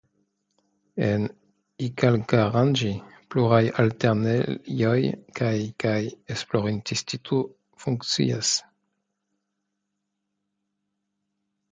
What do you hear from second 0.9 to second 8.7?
En Icalkaranĝi pluraj altlernejoj kaj kaj esplorinstituto funkcias.